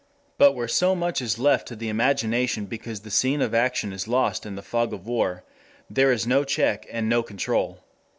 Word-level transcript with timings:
But 0.39 0.53
where 0.53 0.67
so 0.67 0.95
much 0.95 1.21
is 1.21 1.37
left 1.37 1.67
to 1.67 1.75
the 1.75 1.87
imagination 1.87 2.65
because 2.65 3.01
the 3.01 3.11
scene 3.11 3.39
of 3.39 3.53
action 3.53 3.93
is 3.93 4.07
lost 4.07 4.47
in 4.47 4.55
the 4.55 4.63
fog 4.63 4.93
of 4.93 5.05
war, 5.05 5.43
there 5.91 6.11
is 6.11 6.25
no 6.25 6.43
check 6.43 6.87
and 6.89 7.07
no 7.07 7.21
control. 7.21 7.83